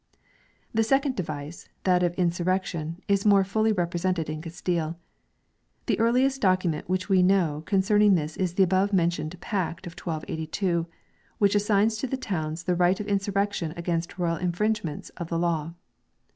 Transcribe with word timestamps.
The 0.73 0.83
second 0.83 1.15
device, 1.15 1.69
that 1.83 2.01
of 2.01 2.15
insurrection, 2.15 3.03
is 3.07 3.23
more 3.23 3.43
fully 3.43 3.71
represented 3.71 4.31
in 4.31 4.41
Castile. 4.41 4.97
The 5.85 5.99
earliest 5.99 6.41
document 6.41 6.89
which 6.89 7.07
we 7.07 7.21
know 7.21 7.61
concerning 7.67 8.15
this 8.15 8.35
is 8.35 8.55
the 8.55 8.63
above 8.63 8.93
men 8.93 9.11
tioned 9.11 9.39
Pact 9.41 9.85
of 9.85 9.91
1282, 9.93 10.87
which 11.37 11.53
assigns 11.53 11.97
to 11.97 12.07
the 12.07 12.17
towns 12.17 12.63
the 12.63 12.73
right 12.73 12.99
of 12.99 13.05
insurrection 13.07 13.73
against 13.77 14.17
royal 14.17 14.37
infringements 14.37 15.09
of 15.17 15.27
the 15.27 15.37
law. 15.37 15.75